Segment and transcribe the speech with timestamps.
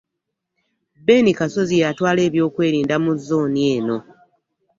[1.05, 3.97] Ben Kasozi, y'atwala eby'okwerinda mu zzooni eno